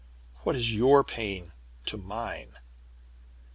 [0.41, 1.53] What is your pain
[1.85, 2.55] to mine?"